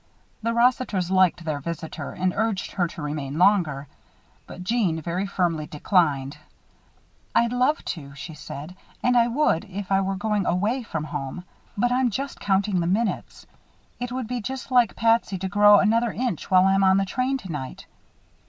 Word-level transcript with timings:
The 0.41 0.51
Rossiters 0.51 1.11
liked 1.11 1.45
their 1.45 1.59
visitor 1.59 2.09
and 2.11 2.33
urged 2.35 2.71
her 2.71 2.87
to 2.87 3.03
remain 3.03 3.37
longer; 3.37 3.85
but 4.47 4.63
Jeanne 4.63 4.99
very 4.99 5.27
firmly 5.27 5.67
declined. 5.67 6.37
"I'd 7.35 7.53
love 7.53 7.85
to," 7.93 8.15
she 8.15 8.33
said. 8.33 8.75
"And 9.03 9.15
I 9.15 9.27
would, 9.27 9.65
if 9.65 9.91
I 9.91 10.01
were 10.01 10.15
going 10.15 10.47
away 10.47 10.81
from 10.81 11.03
home. 11.03 11.43
But 11.77 11.91
I'm 11.91 12.09
just 12.09 12.39
counting 12.39 12.79
the 12.79 12.87
minutes. 12.87 13.45
It 13.99 14.11
would 14.11 14.25
be 14.27 14.41
just 14.41 14.71
like 14.71 14.95
Patsy 14.95 15.37
to 15.37 15.47
grow 15.47 15.77
another 15.77 16.11
inch 16.11 16.49
while 16.49 16.65
I'm 16.65 16.83
on 16.83 16.97
the 16.97 17.05
train 17.05 17.37
tonight." 17.37 17.85